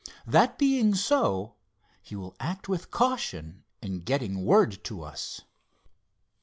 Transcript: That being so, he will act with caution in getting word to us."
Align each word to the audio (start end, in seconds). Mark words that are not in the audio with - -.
That 0.25 0.57
being 0.57 0.95
so, 0.95 1.57
he 2.01 2.15
will 2.15 2.35
act 2.39 2.67
with 2.67 2.89
caution 2.89 3.65
in 3.83 3.99
getting 3.99 4.43
word 4.43 4.83
to 4.85 5.03
us." 5.03 5.41